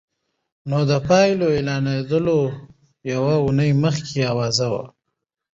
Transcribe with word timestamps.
نو 0.69 0.79
د 0.89 0.91
پايلو 1.07 1.47
اعلانېدل 1.55 2.25
يوه 3.11 3.35
اونۍ 3.43 3.71
مخکې 3.83 4.21
اوازه 4.31 4.67
وه. 4.73 4.83